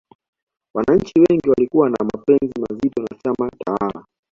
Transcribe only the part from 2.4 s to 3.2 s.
mazito na